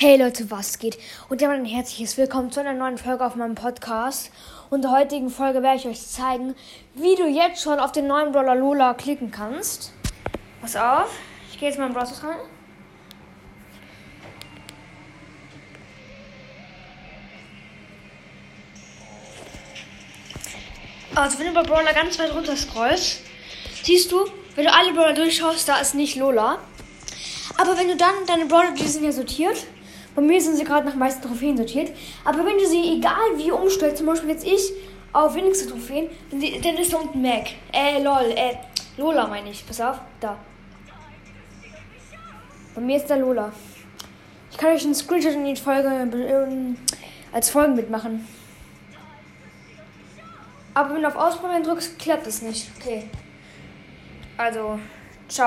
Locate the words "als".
47.32-47.50